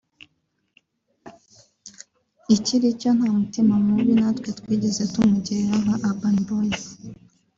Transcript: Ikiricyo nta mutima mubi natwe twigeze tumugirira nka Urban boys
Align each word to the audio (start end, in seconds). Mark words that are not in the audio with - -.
Ikiricyo 2.55 3.09
nta 3.17 3.29
mutima 3.39 3.73
mubi 3.85 4.13
natwe 4.21 4.49
twigeze 4.59 5.03
tumugirira 5.13 5.75
nka 5.83 5.95
Urban 6.09 6.37
boys 6.47 6.83